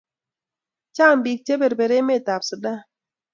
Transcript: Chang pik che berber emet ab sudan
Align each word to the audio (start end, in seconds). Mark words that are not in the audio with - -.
Chang 0.95 1.19
pik 1.23 1.39
che 1.45 1.53
berber 1.59 1.91
emet 1.99 2.25
ab 2.35 2.41
sudan 2.49 2.79